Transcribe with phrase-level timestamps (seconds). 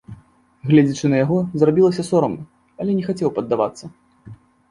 [0.69, 2.43] Гледзячы на яго, зрабілася сорамна,
[2.85, 3.85] але не хацеў паддавацца.